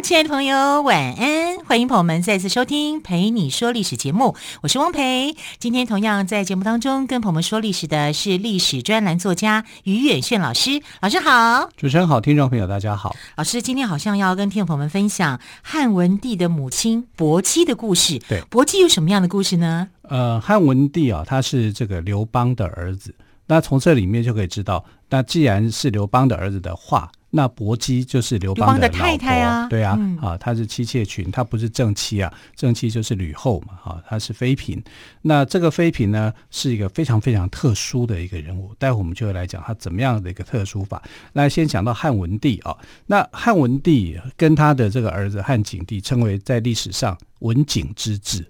[0.00, 1.58] 亲爱的朋友，晚安！
[1.64, 5.36] 欢迎朋友们再次收听《陪你说历史》节目，我是汪培。
[5.58, 11.68] 今天同样在节目当中跟朋友们说历史的是历史专栏作家于远炫老师，老师好。
[11.76, 13.14] 主持人好，听众朋友大家好。
[13.36, 18.18] 老师今天好像要跟听众朋友们分享汉文帝的母亲薄姬的故事。
[18.28, 19.88] 对，薄姬有什么样的故事呢？
[20.02, 23.14] 呃，汉文帝啊，他是这个刘邦的儿子。
[23.46, 27.10] 那从这里面就可以知道，那既然是刘邦的儿子的话。
[27.34, 34.82] 那薄姬就是刘邦的，的太太啊，对啊，嗯、啊，她是妻妾群，她不是正妻啊，正妻就是吕后嘛，哈、啊，她是妃嫔。
[35.22, 41.02] 那这个妃嫔呢，是一个非常非常特殊的一个人物，待会我们就会来讲她怎么样的一个特殊法。
[41.32, 48.46] 那先讲到汉文帝啊，那汉文帝跟他的这个儿子汉景帝称为在历史上文景之治。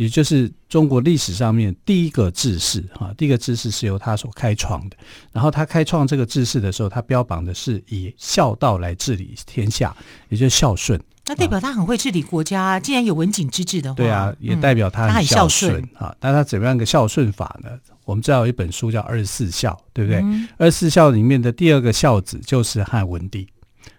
[0.00, 4.96] 也就是中国历史上面第一个治世哈，第一个治世是由他所开创的。
[5.30, 9.94] 然后他开创这个治世的时候，他标榜的是以孝道来治理天下，
[10.30, 10.98] 也就是孝顺。
[11.26, 16.16] 那代表他很会治理国家，啊，既然有文景之治的话，对啊，也代表他很孝顺啊。
[16.22, 17.68] 那他怎么样一个孝顺法呢？
[18.06, 20.22] 我们知道有一本书叫《二十四孝》，对不对？
[20.22, 23.46] 嗯、二十四孝里面的第二个孝子就是汉文帝。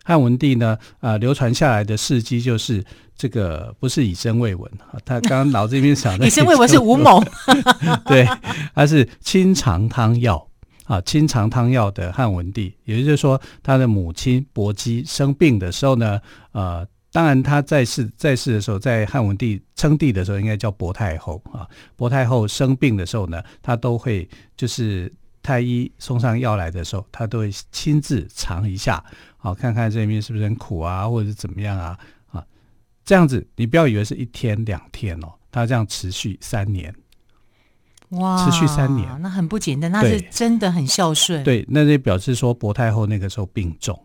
[0.04, 2.84] 汉文帝呢，啊、呃，流传下来的事迹就是
[3.22, 7.24] 这个不是以身为文啊， 他刚刚脑子里面想的 以身为文是吴某，
[8.08, 8.28] 对，
[8.74, 10.48] 他是清肠汤药
[10.86, 16.20] 啊，清肠汤药的汉文帝，也就是说，他的母亲薄姬生病的时候呢，
[16.54, 25.14] 呃，当然他在世在世的时候，在汉文帝称帝的时候，应该叫薄太后啊，薄太后生病的时候呢，他都会就是。
[25.44, 29.04] 太医送上药来的时候，他都会亲自尝一下，
[29.38, 31.98] 好看看这里面是不是很苦啊，或者是怎么样啊？
[33.12, 36.96] 啊，这样子你不要以为是一天两天哦，他这样持续三年，
[38.12, 41.44] 哇，持续三年，那很不简单，那是真的很孝顺。
[41.44, 44.02] 对，那就表示说薄太后那个时候病重，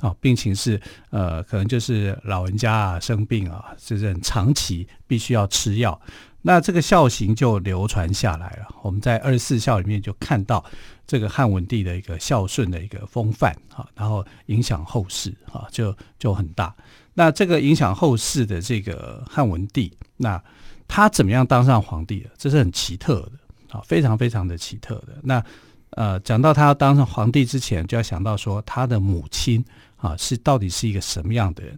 [0.00, 0.80] 啊，病情是
[1.10, 6.00] 呃，可能就是老人家啊生病啊，就是很长期必须要吃药。
[6.40, 8.68] 那这个孝行就流传下来了。
[8.80, 10.64] 我们在二十四孝里面就看到
[11.06, 16.74] 这个汉文帝的一个孝顺的一个风范啊，然后影响后世啊，就就很大。
[17.18, 20.40] 那这个影响后世的这个汉文帝，那
[20.86, 22.30] 他怎么样当上皇帝的？
[22.36, 23.32] 这是很奇特的
[23.70, 25.18] 啊，非常非常的奇特的。
[25.22, 25.42] 那
[25.90, 29.64] 呃，讲到他要当上皇帝之前，就要想到说他的母亲
[29.96, 31.74] 啊，是到底是一个什么样的人？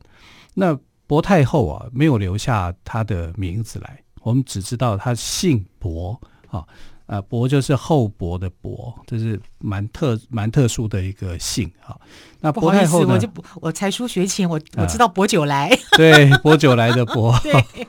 [0.55, 0.77] 那
[1.07, 4.03] 薄太后啊，没有留下他的名字来。
[4.23, 6.21] 我们只知道他姓薄
[6.51, 6.67] 啊，
[7.09, 11.99] 呃，薄就是厚薄的薄，这是蛮特蛮特殊的一个姓哈。
[12.41, 13.29] 那薄太后呢，我就
[13.63, 17.87] 我才疏学浅，我我知道薄酒来，啊、 对，薄酒来的薄， 对，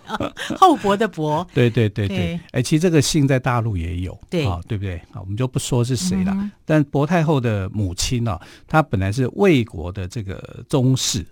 [0.57, 2.39] 厚薄的薄，对对对对。
[2.51, 4.95] 哎，其实这个姓在大陆也有，对啊，对不对？
[5.11, 6.31] 啊，我们就不说是谁了。
[6.33, 11.25] 嗯、但薄太后的母亲呢、啊，她本来是魏国的这个宗室。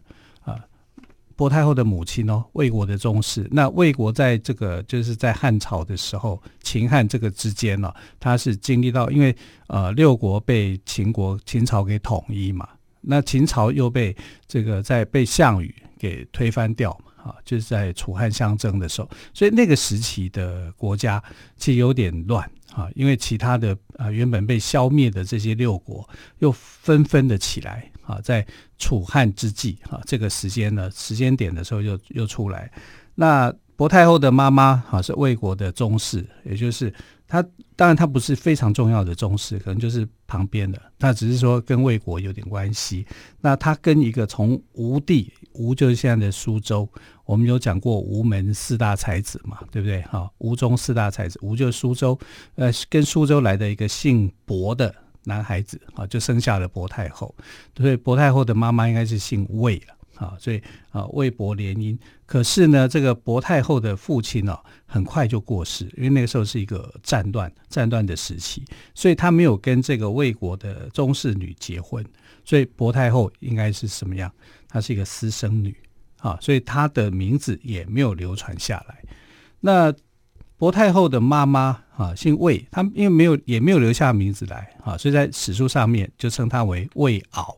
[1.38, 3.48] 薄太后的母亲哦，魏国的宗室。
[3.52, 9.34] 那魏国在这个就是在汉朝的时候，秦汉这个之间呢、哦，他是经历到，因为
[9.68, 12.68] 呃六国被秦国秦朝给统一嘛，
[13.02, 14.18] 那秦朝又被
[14.48, 21.24] 这个在被项羽给推翻掉嘛，啊，就是在楚汉相争的时候，所以那个时期的国家
[21.56, 22.44] 其实有点乱
[22.74, 26.09] 啊，因为其他的啊原本被消灭的这些六国
[26.40, 27.92] 又纷纷的起来。
[28.07, 28.45] 啊，在
[28.79, 32.72] 楚汉之际，啊，这个时间呢，时间点的时候又又出来。
[33.13, 36.92] 那薄太后的妈妈啊，是魏国的宗室，也就是
[37.27, 37.44] 她，
[37.75, 43.06] 当然她不是非常重要的宗室，可能就是旁边的，她只是说跟魏国有点关系。
[43.42, 46.89] 那她跟一个从吴地，吴就是现在的苏州，
[47.25, 50.01] 我们有讲过吴门四大才子嘛，对不对？
[50.03, 52.18] 哈，吴中四大才子，吴就是苏州，
[52.56, 54.95] 呃，跟苏州来的一个姓薄的。
[55.27, 57.35] 男孩子啊，就生下了薄太后，
[57.75, 61.97] 所以薄太后的妈妈应该是姓魏了啊，所以啊，魏博联姻。
[62.25, 68.63] 可是呢，这个薄太后的父亲呢，很快就过世，因为那个时候是一个战乱战乱的时期，
[68.95, 72.03] 所以他没有跟这个魏国的宗室女结婚，
[72.44, 74.31] 所以薄太后应该是什么样？
[74.69, 75.75] 她是一个私生女
[76.19, 79.03] 啊，所以她的名字也没有流传下来。
[79.59, 79.94] 那
[80.57, 87.56] 薄太后的妈妈啊，姓魏，她因为没有也没有留下名字来啊，所以在史书上面就称她为魏媪，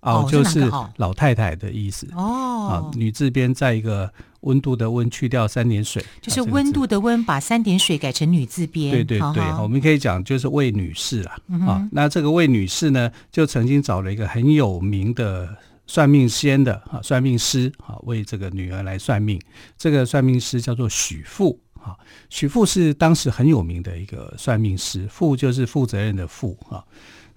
[0.00, 2.08] 媪就是老太太的意思。
[2.14, 4.12] 哦，啊，女字边在一个
[4.42, 8.92] 温度的温去掉三点水，就是温度的温，把三点水改成女字边。
[8.92, 11.36] 对对对，我们可以讲就是魏女士啦。
[11.48, 15.48] 嗯、啊，那这个魏女士呢，就曾经找了一个很有名的
[15.88, 19.40] 算命仙的啊算命师啊，为这个女儿来算命。
[19.76, 21.96] 这个算命师叫做许父啊，
[22.30, 26.84] 许父是当时很有名的一个算命师，父就是负责任的负啊。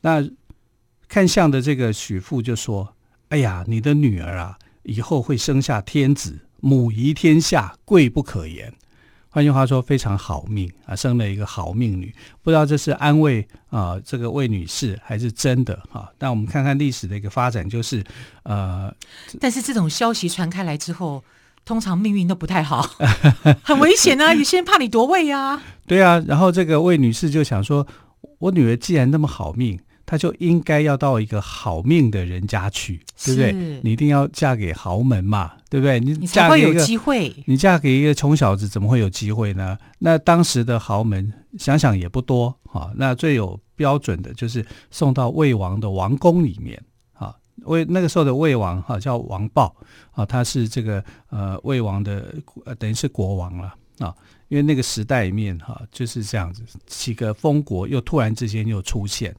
[0.01, 0.23] 那
[1.07, 2.95] 看相的这个许父就说
[3.29, 8.71] ：“哎呀，你的女儿啊，以后会生下天子。”母仪天下，贵不可言。
[9.29, 12.13] 换句话说，非常好命啊，生了一个好命女。
[12.43, 16.11] 不知道这是安慰啊，这个魏女士还是真的哈？
[16.19, 18.03] 但我们看看历史的一个发展，就是
[18.43, 18.93] 呃，
[19.39, 21.23] 但是这种消息传开来之后，
[21.71, 22.85] 通常命运都不太好，
[23.63, 24.33] 很危险啊！
[24.35, 25.63] 有些人怕你夺位啊。
[25.87, 27.87] 对啊，然后这个魏女士就想说，
[28.39, 29.79] 我女儿既然那么好命。
[30.05, 33.79] 她就应该要到一个好命的人家去，对不对？
[33.81, 36.01] 你一定要嫁给豪门嘛，对不对？
[36.01, 37.35] 你嫁给一个，你才会有机会。
[37.45, 39.77] 你嫁给一个穷小子，怎么会有机会呢？
[39.99, 42.91] 那当时的豪门想想也不多啊。
[42.97, 46.90] 那最有标准的就是送到魏王的王宫里面啊。
[47.63, 49.75] 魏那个时候的魏王哈叫王豹
[50.11, 52.33] 啊，他是这个呃魏王的
[52.65, 54.15] 呃等于是国王了啊。
[54.49, 59.33] 因为那个时代里面哈就是这样子，几个封国又突然之间又出现。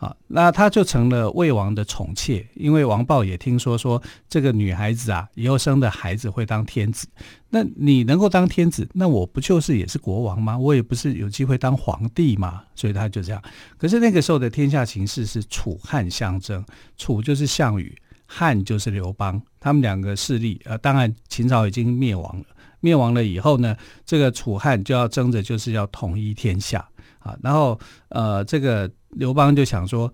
[0.00, 7.06] 啊，那他就成了魏王的宠妾，因为王豹也听说说这个女孩子啊，以后生的孩子会当天子。
[7.50, 10.56] 那你能够当天子，那我不就是也是国王吗？
[10.56, 12.62] 我也不是有机会当皇帝吗？
[12.74, 13.42] 所以他就这样。
[13.76, 16.64] 可是那个时候的天下形势是楚汉相争，
[16.96, 17.94] 楚就是项羽，
[18.24, 22.44] 汉就是刘邦，他们两个势力，呃，当然秦朝已经灭亡了。
[22.80, 23.76] 灭亡了以后呢，
[24.06, 26.88] 这个楚汉就要争着就是要统一天下
[27.20, 27.78] 啊，然后
[28.08, 28.90] 呃，这个。
[29.14, 30.08] 刘邦就想说，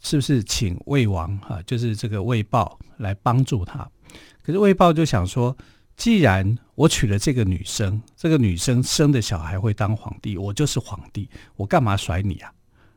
[0.00, 3.88] 是不是请魏王啊，就是这个魏豹来帮助他？
[4.42, 5.56] 可是魏豹就想说，
[5.96, 12.52] 既然我娶了这个女生，这个女生生的小孩会当皇帝，我就是皇帝，我干嘛甩你啊？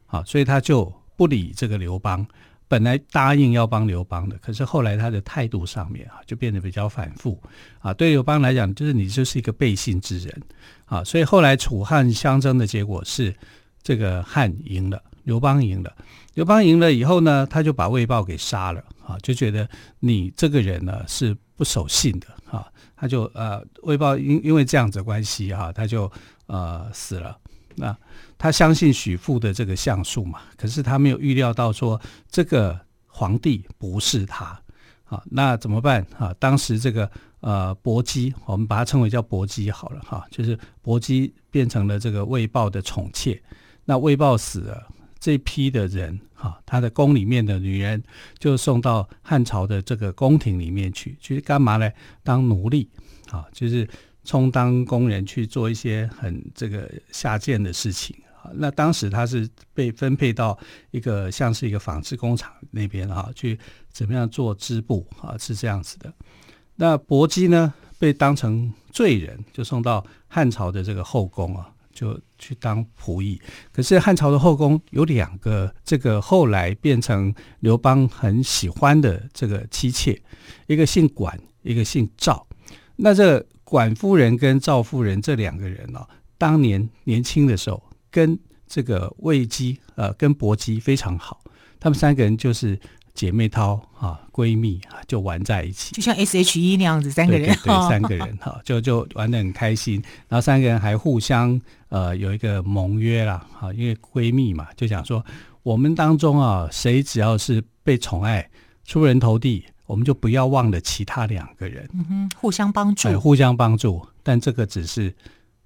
[0.08, 2.26] 啊，所以他就不理这个刘邦。
[2.72, 7.38] 本来答应要帮刘邦的，可是后来他的态度上面啊，就变得比较反复
[7.80, 7.94] 啊。
[7.94, 10.42] 对刘邦来讲，就是你就是一个背信之人
[10.86, 11.04] 啊。
[11.04, 13.36] 所以后来楚汉相争的结果是，
[13.84, 15.04] 这个汉赢了。
[15.26, 15.94] 刘邦赢了，
[16.34, 19.68] 刘邦赢了以后呢，他就把魏豹给杀了啊，就觉得
[20.00, 22.66] 你这个人呢是不守信的啊，
[22.96, 26.10] 他就呃魏豹因因为这样子关系哈、啊，他就
[26.46, 27.38] 呃死了。
[27.76, 27.96] 那
[28.38, 34.60] 他相信许父的这个相术嘛，可是他没有预料到说这个皇帝不是他
[35.06, 36.34] 啊，那怎么办啊？
[36.40, 37.10] 当时这个
[37.42, 43.42] 呃薄姬，我们把它称为叫薄姬好了哈、就是薄姬变成了这个魏豹的宠妾，
[43.86, 44.88] 那魏豹死了。
[45.20, 48.02] 这批的人哈，他的宫里面的女人
[48.40, 51.88] 就送到汉朝的这个宫廷里面去，去干嘛呢？
[52.24, 52.90] 当奴隶
[53.30, 53.88] 啊，就是
[54.24, 58.52] 充当工人去做一些很这个下贱的事情啊。
[58.54, 60.58] 那当时他是被分配到
[60.92, 63.60] 一个像是一个纺织工厂那边哈，去
[63.92, 66.14] 怎么样做织布啊，是这样子的。
[66.76, 71.70] 那薄姬呢，被当成罪人，就送到汉朝的这个后宫啊。
[71.94, 73.40] 就去当仆役，
[73.74, 80.20] 可是汉朝的后宫有两个，这个后来变成刘邦很喜欢的这个妻妾，
[80.68, 82.48] 一个姓管，一个姓赵。
[82.96, 86.06] 那这管夫人跟赵夫人这两个人哦，
[86.38, 88.38] 当年年轻的时候跟
[88.68, 91.42] 这个魏姬呃跟薄姬非常好，
[91.80, 92.78] 他们三个人就是。
[93.14, 100.02] 姐妹淘啊，闺蜜啊，就玩在一起，就像 S H E 那样子，三个人，对，对，对， 三个人哈，就就玩得很开心。
[100.30, 101.60] 然后三个人还互相
[101.90, 105.24] 呃有一个盟约啦，哈，因为闺蜜嘛，就讲说
[105.62, 108.50] 我们当中啊，谁只要是被宠爱、
[108.86, 114.08] 出人头地，我们就不要忘了其他两个人，嗯哼，互相帮助，互相帮助。
[114.24, 115.14] 但这个只是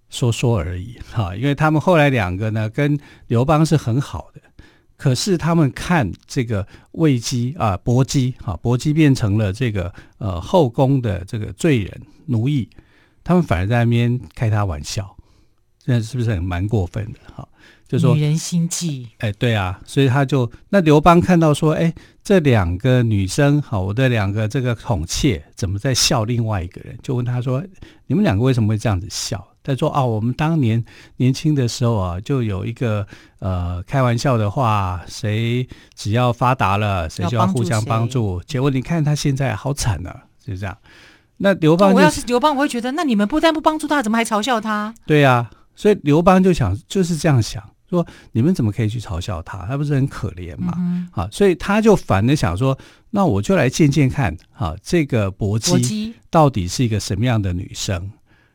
[0.09, 4.41] 说说而已哈，因为他们后来两个呢，跟刘邦是很好的。
[4.97, 12.67] 可是他们看这个魏姬啊，薄姬啊，薄姬变成了这个呃后宫的这个罪人奴役，
[13.23, 15.15] 他们反而在那边开他玩笑，
[15.83, 17.47] 这是不是很蛮过分的哈？
[17.87, 26.97] 就说女人心计，哎，对啊，所以他就那刘邦看到说，哎，这两个女生好，我的两个这个宠妾怎么在笑另外一个人？
[27.03, 27.63] 就问他说，
[28.07, 29.45] 你们两个为什么会这样子笑？
[29.63, 30.85] 他说：“哦，我们当年
[31.17, 33.05] 年轻的时候啊，就有一个
[33.39, 38.39] 呃开玩笑的话，谁只要发达了，谁就要互相帮助。
[38.45, 40.77] 结果你看他现在好惨呢、啊，就这样。
[41.37, 44.93] 那刘邦、就是，我要是刘邦，我会觉得，那你们不但不帮助他，怎么还嘲笑他？
[45.07, 49.65] 对呀、啊，所以刘邦就想就是这样想，说你们怎么可以去嘲笑他？
[49.67, 50.73] 他不是很可怜吗？
[50.77, 52.77] 嗯、啊，所以他就反的想说，
[53.11, 58.11] 那我就来见见看，啊，这个薄姬到底是一个什么样的女生？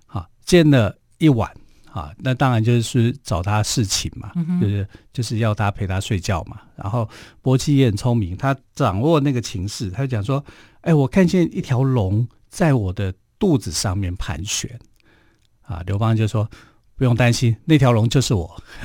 [0.06, 1.48] 啊，见了一晚，
[1.92, 6.60] 啊，那当然就是找他侍寝嘛，嗯、就是就是要他陪他睡觉嘛。
[6.74, 7.08] 然后
[7.40, 10.44] 薄姬也很聪明，他掌握那个情势，他就讲说，
[10.80, 14.76] 哎，我看见一条龙在我的肚子上面盘旋。
[15.62, 16.50] 啊，刘邦就说。
[17.00, 18.62] 不用担心，那条龙就是我，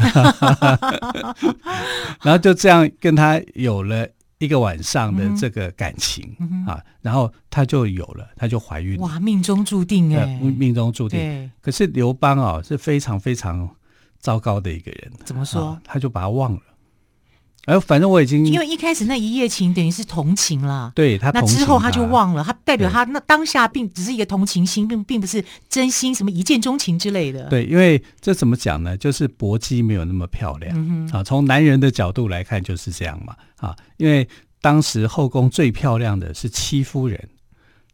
[2.24, 4.08] 然后就这样跟他有了
[4.38, 9.04] 一个晚上的这个感情、嗯、啊，然后他就有了，他就怀孕了。
[9.04, 11.52] 哇，命中注定哎，命中注定。
[11.60, 13.70] 可是刘邦啊是非常非常
[14.18, 15.12] 糟糕的一个人。
[15.26, 15.66] 怎么说？
[15.66, 16.62] 啊、他就把他忘了。
[17.66, 27.50] 哎，反正我已经因为一开始那一夜情等于是同情了，对他，他，那之后他就忘了，他代表他那当下并只是一个同情心，并并不是真心什么一见钟情之类的。
[27.50, 28.96] 对，因为这怎么讲呢？
[28.96, 34.28] 就是薄姬没有那么漂亮、嗯、啊，从男人的角度来看就是这样嘛啊，因为
[34.62, 37.30] 当时后宫最漂亮的是戚夫人。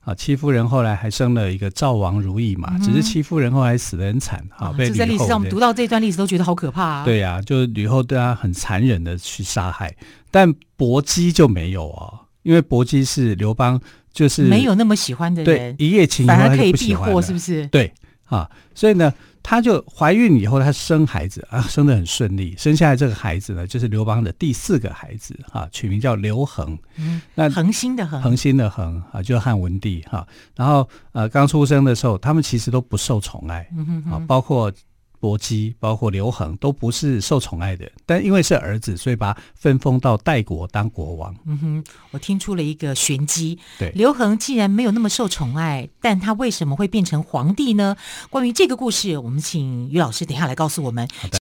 [0.01, 4.97] 啊，戚夫人后来还生了一个赵王如意嘛，嗯、只是戚夫人后来死得很惨啊，被吕后。
[4.97, 7.05] 在历史上，我们读到这段历史都觉得好可怕啊。
[7.05, 9.95] 对呀、啊，就是吕后对她很残忍的去杀害，
[10.31, 13.79] 但薄姬就没有哦，因为薄姬是刘邦
[14.11, 17.67] 就是没有那么喜欢的人，对，一夜情反而可以避祸，是不是？
[17.67, 17.93] 对
[18.25, 19.13] 啊，所以呢。
[19.43, 22.55] 她就怀孕以后，她生孩子啊，生得很顺利。
[22.57, 26.77] 生下来这个孩子呢，就是刘邦的第四个孩子啊，取名叫刘恒。
[26.97, 30.27] 嗯，那恒星的恒，恒星的恒啊，就是汉文帝哈。
[30.55, 33.67] 然后呃，刚出生的时候，他们其实都不受宠爱
[34.09, 34.71] 啊，包括。
[35.21, 41.35] 薄姬包括刘恒都不是受宠爱的，但因为是儿子，所以把他分封到代国当国王。
[41.45, 43.59] 嗯哼，我听出了一个玄机。
[43.77, 47.95] 对，刘恒既然没有那么受宠爱，但他为什么会变成皇帝呢？
[48.31, 51.07] 关于这个故事，我们请于老师等一下来告诉我们。
[51.15, 51.37] 好的。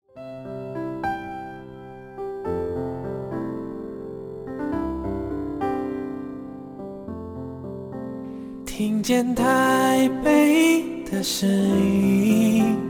[8.67, 12.90] 听见台北的声音。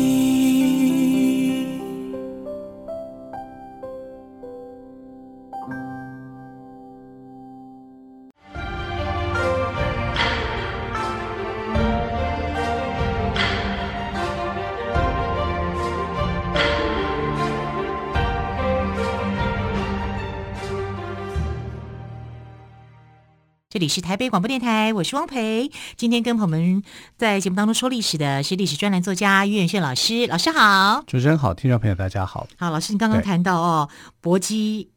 [23.81, 25.71] 里是台北广播电台，我是汪培。
[25.97, 26.83] 今天跟朋友们
[27.17, 31.03] 在节目当中说历史的是历史专栏作家于远炫老师，老师好。
[31.07, 32.45] 主持人好，听众朋友大家好。
[32.59, 33.89] 好，老师，你刚刚谈到哦，
[34.21, 34.91] 搏击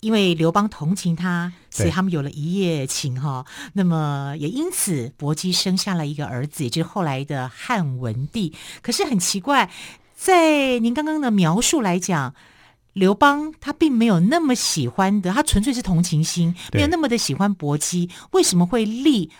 [0.00, 3.46] 因为刘邦同情他，所以他们有了一夜情哈、哦。
[3.72, 8.52] 那么也因此，薄姬生下了一个儿子，也就是后来的汉文帝。
[8.82, 9.70] 可是很奇怪，
[10.14, 12.34] 在您刚刚的描述来讲。
[12.96, 18.08] 刘邦他并没有那么喜欢的，他纯粹是同情心，没有那么的喜欢薄姬。
[18.30, 19.30] 为什么会立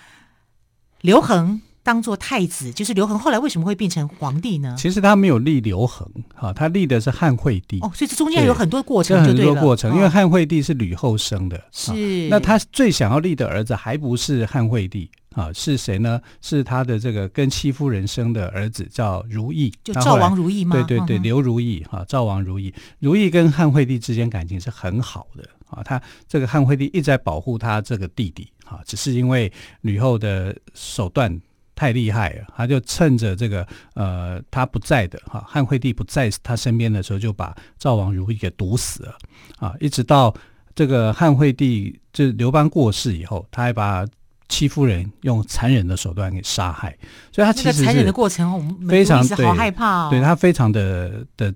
[1.00, 2.70] 刘恒当做太子？
[2.70, 4.76] 就是刘恒后来为什么会变成皇帝呢？
[4.78, 7.78] 其实他没有立刘恒，哈，他立的是汉惠帝。
[7.80, 12.28] 哦，所以这中间有很多过程就对，很多过程，因为汉惠帝是吕后生的，是。
[12.28, 15.10] 那他最想要立的儿子还不是汉惠帝。
[15.36, 16.18] 啊，是谁呢？
[16.40, 20.74] 是他的这个跟戚夫人生的儿子，叫如意，就赵王如意吗？
[20.74, 25.82] 对对对，刘如意哈，赵王如意，如意跟汉惠帝之间感情是很好的啊。
[25.82, 29.52] 他这个汉惠帝一直在保护他这个弟弟啊，只是因为
[29.82, 31.38] 吕后的手段
[31.74, 39.14] 太厉害了，他就趁着这个呃他不在的哈，汉惠帝不在他身边的时候，就把赵王如意给毒死了
[39.58, 39.74] 啊。
[39.80, 40.34] 一直到
[40.74, 44.06] 这个汉惠帝就刘邦过世以后，他还把。
[44.48, 46.96] 戚夫人用残忍的手段给杀害，
[47.32, 51.52] 所以他其实残忍的过程，我们非常好害怕，对他非常的的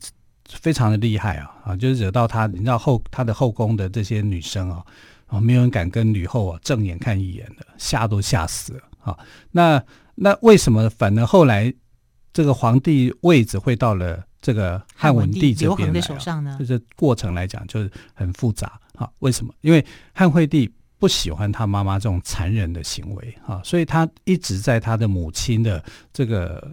[0.49, 4.82] 非常的厉害啊啊，就是惹到他，你知道后他的后宫的这些女生啊
[5.28, 9.16] 啊，没有人敢跟吕后啊正眼看一眼的，吓都吓死了啊。
[9.52, 9.80] 那
[10.16, 11.73] 那为什么反而后来
[12.32, 16.56] 这个皇帝位置会到了这个汉文帝这边来，刘恒的手上呢？
[16.59, 19.09] 就是过程来讲就是很复杂啊。
[19.20, 19.54] 为什么？
[19.61, 20.68] 因为汉惠帝。
[21.00, 26.73] 不喜欢他妈妈这种残忍的行为啊，所以他一直在他的母亲的这个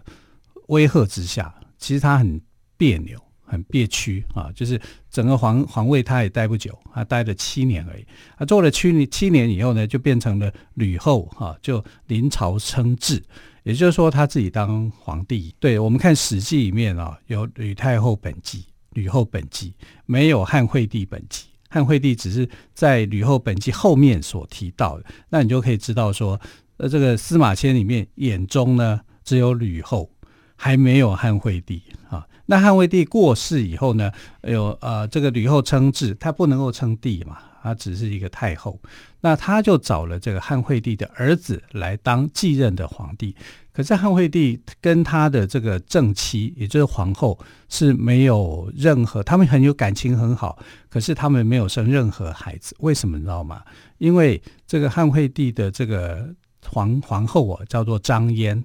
[0.68, 2.40] 威吓之下，其实他很
[2.78, 4.52] 别扭、很憋屈啊。
[4.54, 4.80] 就是
[5.10, 8.06] 整个皇皇位他也待不久，他待了七年而已。
[8.38, 13.24] 他做了七年七年以后呢，就变成了吕后哈，就临朝称制，
[13.64, 15.56] 也就是说他自己当皇帝。
[15.60, 18.66] 对，我们看《史记》里面啊，有吕太后本纪。
[18.92, 19.76] 吕后本纪，
[20.08, 21.44] 没有汉惠帝本纪。
[21.70, 26.40] 汉惠帝只是在吕后本纪后面所提到的，那你就可以知道说，
[26.78, 30.10] 呃，这个司马迁里面眼中呢，只有吕后，
[30.56, 32.26] 还没有汉惠帝啊。
[32.46, 34.12] 那汉惠帝过世以后呢，
[34.44, 38.80] 有呃，这个吕后称制，他不能够称帝嘛，他只是一个太后，
[39.28, 43.36] 那他就找了这个汉惠帝的儿子来当继任的皇帝。
[43.74, 50.58] 可是汉惠帝跟他的这个正妻，也就是皇后，是没有任何，他们很有感情很好，
[50.88, 52.74] 可是他们没有生任何孩子。
[52.80, 53.62] 为什么你知道吗？
[53.98, 56.34] 因为这个汉惠帝的这个
[56.66, 58.64] 皇皇后啊，叫做张嫣，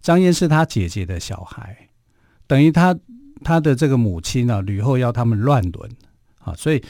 [0.00, 1.76] 张嫣是他姐姐的小孩，
[2.46, 2.96] 等于他
[3.42, 5.90] 他的这个母亲呢，吕后要他们乱伦
[6.38, 6.80] 啊，所以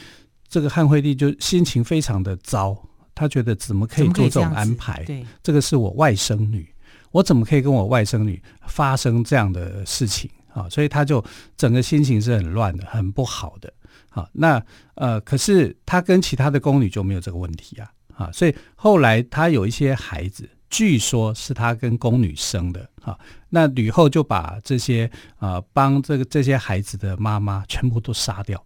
[0.47, 5.03] 这个汉惠帝就心情非常的糟，他觉得怎么可以做这种安排？
[5.05, 6.69] 对，这个是我外甥女。
[7.11, 10.67] 我怎么可以跟我外甥女发生这样的事情啊？
[10.69, 11.23] 所以他就
[11.55, 13.73] 整个心情是很乱的，很不好的。
[14.09, 14.61] 好，那
[14.95, 17.89] 呃，可是他跟其他的宫女就没有这个问题啊。
[18.13, 22.89] 啊，所以后来他有一些孩子，据说是他跟宫女生的。
[23.01, 23.17] 啊，
[23.49, 28.61] 那吕后就把这些啊帮这个这些孩子的妈妈全部都杀掉，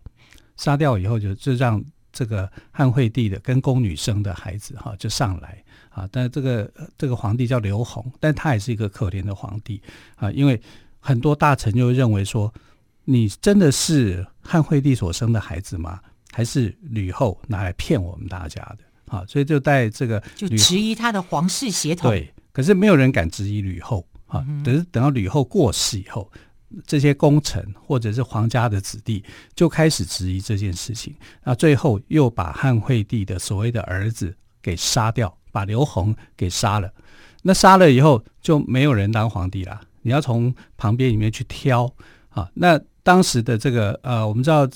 [0.56, 5.64] 杀掉以后就就让这个汉惠帝的跟宫女生的孩子哈就上来。
[5.90, 9.82] 啊，但这个这个皇帝叫刘宏，但他也是一个可怜的皇帝
[10.16, 10.62] 啊，因为
[11.00, 12.54] 很多大臣就认为说，
[13.06, 16.00] 你真的是汉惠帝所生的孩子吗？
[16.32, 19.18] 还是吕后拿来骗我们大家的？
[19.18, 22.12] 啊，所以就在这个就质疑他的皇室血统。
[22.12, 24.46] 对，可是没有人敢质疑吕后啊。
[24.64, 26.32] 等等到吕后过世以后，
[26.86, 29.24] 这些功臣或者是皇家的子弟
[29.56, 31.16] 就开始质疑这件事情。
[31.44, 35.36] 那最后又把汉惠帝的所谓的儿子给杀掉。
[35.52, 36.94] 把刘宏给杀了，
[37.42, 39.82] 那杀了以后就没有人当皇帝了。
[40.04, 41.92] 你要从旁边里面去挑
[42.30, 42.48] 啊。
[42.54, 44.70] 那当时的这个呃，我们知道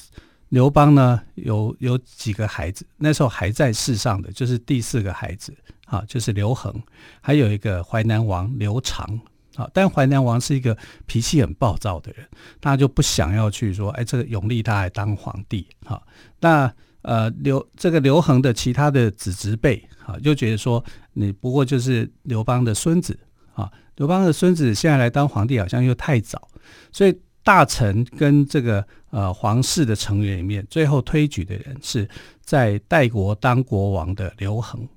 [0.49, 6.73] 刘邦呢有有几个孩子，那时候还在世上的就是第四个孩子啊，就是刘恒，
[7.21, 9.07] 还有一个淮南王刘长
[9.55, 9.69] 啊。
[9.73, 12.27] 但淮南王是一个脾气很暴躁的人，
[12.61, 16.01] 他就不想要去说，哎，这个永历他还当皇帝啊。
[16.39, 23.19] 那呃，刘这个刘恒的其他的子侄辈啊，就觉得说你不过就是刘邦的孙子
[23.53, 26.47] 啊，刘邦的孙子现在来当皇帝好像又太早，
[26.93, 27.13] 所以
[27.43, 32.07] 大臣跟这个呃皇室的成员里面，最后推举的人是
[32.41, 34.87] 在代国当国王的刘恒。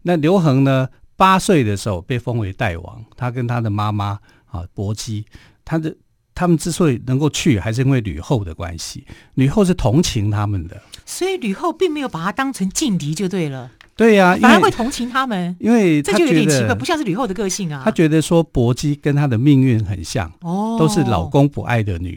[0.00, 0.88] 那刘恒呢，
[1.20, 5.26] 八岁的时候被封为代王，他跟他的妈妈啊薄姬，
[5.62, 5.94] 他的。
[6.32, 9.04] 他们之所以能够去，还是因为吕后的关系。
[9.34, 13.72] 吕后是同情他们的，所以吕后并没有把他当成劲敌就对了。
[14.00, 17.82] 对呀、啊，反而会同情他们，因为这就有点奇怪，不像是吕后的个性啊。
[17.84, 22.16] 他觉得说薄姬跟她的命运很像，哦，都是老公不爱的女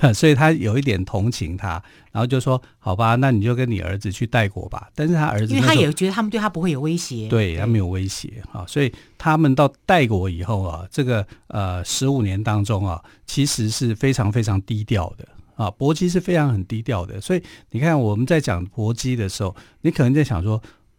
[0.00, 1.72] 人， 所以他有一点同情她，
[2.12, 15.70] 然后就说：“好吧，那你就跟你儿子去代国吧。”但是他儿子，因为他也觉得他们对他不会有威胁，对他没有威胁啊，所以他们到代国以后啊，这个呃十五年当中啊，其实是非常非常低调的啊。
[15.72, 20.58] 薄姬是非常很低调的，所以你看我们在讲薄姬的时候，你可能在想说。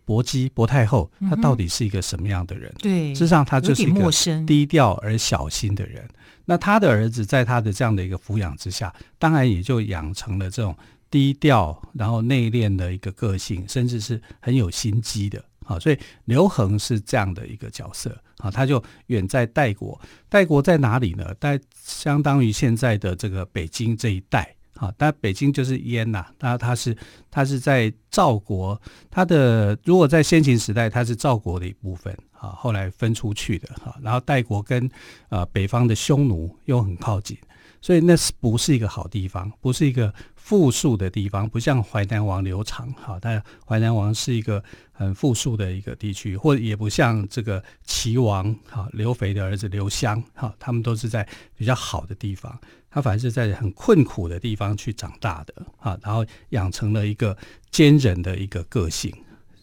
[0.10, 2.68] 薄姬，薄太后，她到底是一个什么样的人？
[2.78, 4.12] 嗯、对，事实上她就是一个
[4.48, 6.04] 低调而小心的人。
[6.46, 10.76] 那她的儿子在她的这样的一个抚养之下，当然也就养成了这种
[11.12, 15.46] 低调，然后内敛的一个个性，甚至是很有心机的。
[15.64, 18.20] 好，所以刘恒是这样的一个角色。
[18.40, 21.36] 好，他就远在代国，代国在哪里呢？
[21.40, 24.56] 在相当于现在的这个北京这一带。
[24.80, 26.96] 啊，但北京就是燕呐、啊，那他是
[27.30, 34.90] 他是在赵国，他的如果在先秦时代，他是赵国的一部分啊，后来分出去的哈，然后代国跟
[35.28, 37.38] 呃北方的匈奴又很靠近，
[37.82, 39.52] 所以那是不是一个好地方？
[39.60, 44.64] 不是一个富庶的地方，不像淮南王刘长哈，但淮南王是一个
[44.94, 52.58] 很富庶的一个地区，或者也不像这个齐王哈刘肥的儿子刘襄哈，他们都是在比较好的地方。
[52.92, 57.38] 他反而是在很困苦的地方去长大的啊，然后养成了一个
[57.70, 59.14] 坚韧的一个个性。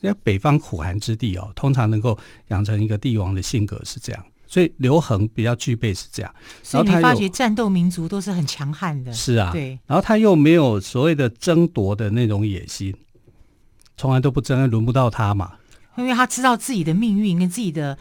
[0.03, 2.17] 因为北方苦寒之地哦，通常能够
[2.49, 6.33] 养成一个帝王的性格是这样，所以刘恒比较具备是这样。
[6.63, 9.79] 所以你发觉战斗民族都是很强悍的，是啊，对。
[9.87, 12.95] 然后他又没有所谓的争夺的那种野心，
[13.97, 15.55] 从来都不争，轮不到他嘛。
[15.97, 17.99] 因为他知道自己的命运跟自己的。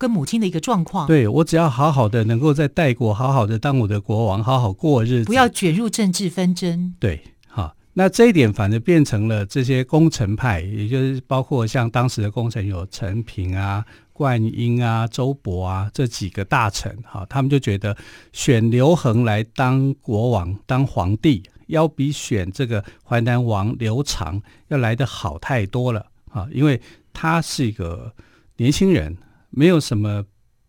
[0.00, 6.94] 跟母亲的一个状况，对，我只要好好的能够在代国好好的当我的国王，好好过日子，不要卷入政治纷争。
[6.98, 13.84] 对，好，那这一点反而变成了这些功臣派，也就是包括像当时的功臣有陈平啊、
[14.14, 17.94] 灌婴啊、周勃啊这几个大臣，哈，他们就觉得
[18.32, 26.48] 选刘恒来当国王、当皇帝，要比选这个淮南王刘长要来的好太多了啊！
[26.50, 26.80] 因为
[27.12, 28.10] 他是一个
[28.56, 29.14] 年轻人，
[29.50, 30.24] 没有什么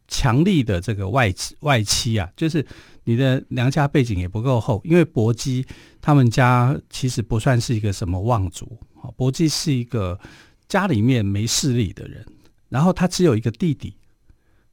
[0.08, 2.66] 强力的这个外外戚啊，就是
[3.06, 4.82] 你的娘家背景也不够厚。
[4.84, 5.66] 因为薄姬
[6.02, 10.20] 他们家其实不算是一个什么望族啊，薄姬是一个
[10.68, 12.26] 家里面没势力的人，
[12.70, 13.96] 然后他只有一个弟弟。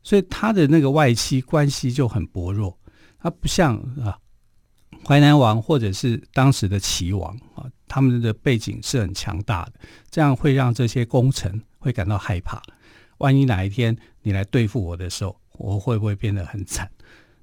[0.03, 2.79] 所以他的那个外戚关系就很薄弱，
[3.21, 4.17] 他不像啊
[5.05, 9.73] 淮南王或者是当时的齐王啊，他们的背景是很强大的，
[10.09, 12.63] 这样会让这些功臣会感到害怕。
[13.19, 16.91] 万一哪一天你来对付我的时候，我会不会变得很惨？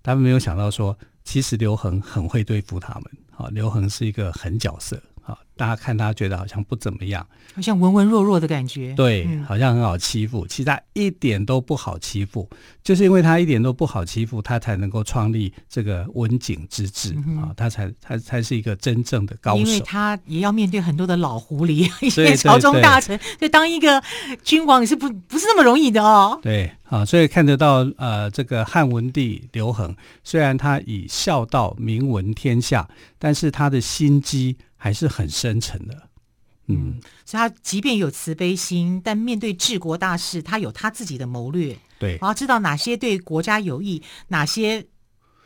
[0.03, 5.01] 他们没有想到说，其实刘恒很会对付他们好，刘恒是一个狠角色。
[5.25, 8.93] 啊，大家看他觉得好像不怎么样，好像文文弱弱的感觉。
[8.93, 12.47] 对，嗯、好像很好欺负，其实他一点都不好欺负，
[12.83, 19.57] 就是因为他一点都不好欺负，他才能够创立这个文景之治啊、嗯，他才他才是一个真正的高手。
[19.57, 24.03] 因为他也要面对很多的老狐狸， 一些朝中大臣，就当一个
[24.43, 26.39] 君王也是不不是那么容易的哦。
[26.43, 34.55] 对，啊，所以看得到呃，这个汉文帝刘恒，虽然他以孝道名闻天下，但是他的心机。
[34.86, 35.95] 还是很深沉的，
[36.67, 44.86] 嗯，嗯，所以他即便有慈悲心，但面对治国大事，他有他自己的谋略，对，然后知道哪些对国家有益，哪些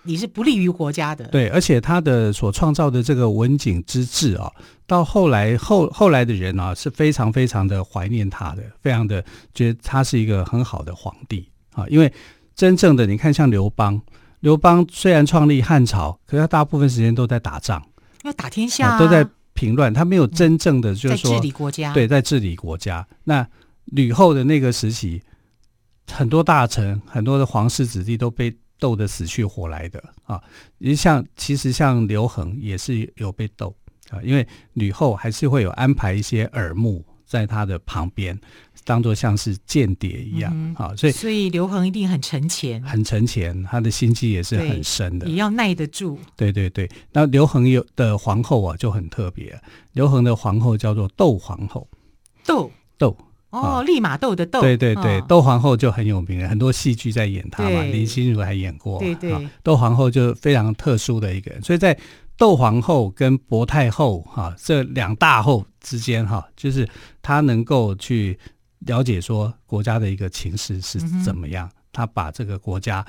[0.03, 4.51] 你是不利于国家的，对，而且他的所创造的这个文景之治啊，
[4.85, 9.23] 到后来后后来的人啊，是非常非常的怀念他的，非常的
[9.53, 11.49] 觉得他是一个很好的皇帝。
[11.71, 12.11] 啊，因为
[12.55, 14.01] 真正的你看，像刘邦，
[14.41, 17.81] 刘邦虽然创立汉朝，可是他大部分时间都在打仗。
[18.23, 21.93] 要打天下、都在平乱，他没有真正的就是说、嗯、治理国家。
[21.93, 23.05] 对，在治理国家。
[23.23, 23.47] 那
[23.85, 25.21] 吕后的那个时期，
[26.11, 30.41] 很多大臣、很多的皇室子弟都被斗得死去活来的啊。
[30.77, 33.75] 你像，其实像刘恒也是有被斗
[34.09, 38.37] 啊，因为吕后还是会有安排一些耳目在他的旁边。
[38.85, 46.17] 当做像是间谍一样，好、嗯，所以所以刘恒一定很沉潜，很沉潜，他的心机也是很深的，也要耐得住。
[46.35, 49.61] 对对对，那刘恒有的皇后啊就很特别，
[49.93, 51.87] 刘恒的皇后叫做窦皇后，
[52.45, 52.71] 窦。
[52.97, 53.15] 窦
[53.51, 61.95] 哦，利马窦的窦，对对对，窦、哦、皇后就很有名，很多戏剧在演她嘛，林心如还演过，对对，窦皇后就非常特殊的一个人，所以在
[62.39, 66.89] 窦皇后跟薄太后哈这两大后之间哈，就是
[67.21, 68.39] 他能够去。
[68.85, 73.05] 了解说国家的一个情势是怎么样，嗯，他把这个国家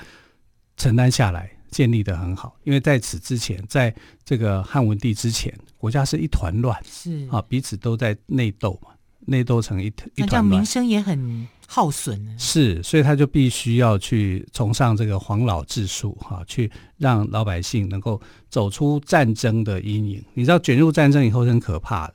[0.76, 2.56] 承担下来，建立的很好。
[2.64, 8.90] 因为在此之前，在这个汉文帝之前，国家是一团乱，是啊，彼此都在内斗嘛，
[9.26, 12.20] 内斗成一一团乱，这样民生也很耗损。
[12.36, 20.20] 是，所以他就必须要去崇尚这个黄老之术，哈，去让老百姓能够走出战争的阴影。
[20.34, 22.14] 你知道，卷入战争以后是很可怕的，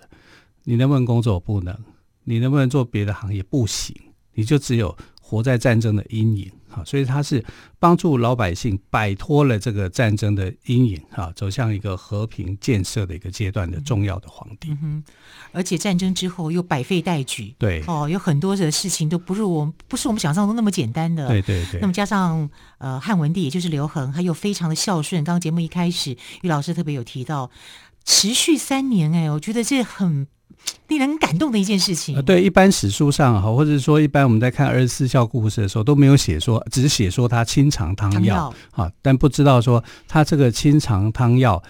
[0.65, 1.39] 你能不能工作？
[1.39, 1.73] 不能。
[2.25, 3.41] 你能不能做别的行业？
[3.43, 3.95] 不行，
[4.33, 6.83] 你就只有活在战争的阴影哈。
[6.85, 7.43] 所以他是
[7.79, 14.69] 帮助老百姓摆脱了这个战争的阴影哈，走向一个和平建设的一个阶段的重要的皇帝。
[14.71, 15.03] 嗯哼，
[15.51, 21.27] 而且战争之后又百废待举，对哦，有很多的事情都不是我们不是我们想象中那么简单的。
[21.27, 21.79] 对对对。
[21.79, 25.23] 那么加上呃汉文帝也就是刘恒，他又非常的孝顺。
[25.23, 26.11] 刚刚节目一开始，
[26.41, 27.49] 于老师特别有提到
[28.03, 30.27] 持续三年，哎，我觉得这很。
[30.87, 32.15] 令人感动的一件事情。
[32.15, 41.61] 呃，对，一般史书上哈，或者说一般我们在看二十四孝故事的时候，都没有写说，只是写说他清肠汤药啊，但不知道说他这个清肠汤药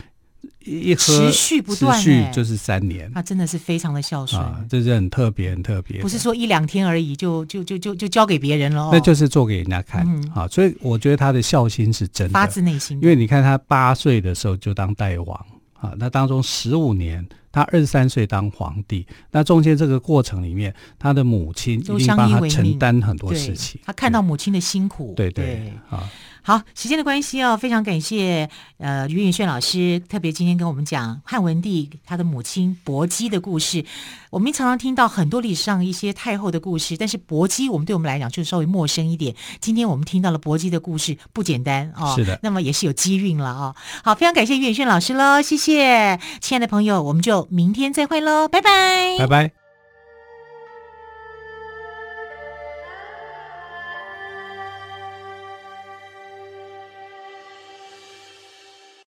[0.65, 4.41] 一喝持续不断，持续就是三年，他真的是非常的孝顺。
[4.41, 12.99] 啊，这是很特别、很特别，不是说一两天而已就就就就就交给别人了，那就是做给人家看啊，所以我觉得他的孝心是真的，发自内心。
[13.01, 15.45] 因为你看他八岁的时候就当代王
[15.79, 17.27] 啊，那当中十五年。
[17.55, 23.79] 他二十三岁当皇帝，那中间这个过程里面，他的母亲一定帮他承担很多事情。
[23.85, 26.03] 他看到母亲的辛苦，对对，对，好。
[26.47, 33.84] 好，时间的关系哦，非常感谢呃于允炫老师，特别今天跟我们讲汉文帝他的母亲薄姬的故事。
[34.29, 39.34] 我们常常听到很多历史上一些太后的故事，但是薄姬我们对我们来讲就稍微陌生一点。
[39.60, 42.13] 今天我们听到了薄姬的故事，不简单哦。
[42.15, 43.75] 是的，那么也是有机运了哦。
[44.03, 49.64] 好，非常感谢于允炫老师喽，谢谢，亲爱的朋友，我们就明天再会喽，拜拜，拜拜。